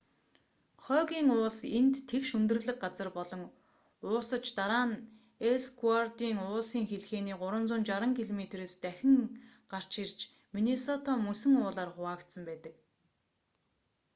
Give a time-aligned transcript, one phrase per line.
[0.83, 3.41] хойгийн уулс энд тэгш өндөрлөг газар болон
[4.09, 5.01] уусаж дараа нь
[5.51, 9.15] эллсвордын уулсын хэлхээний 360 км-с дахин
[9.71, 10.19] гарч ирж
[10.55, 12.73] миннесота мөсөн уулаар хуваагдсан байдаг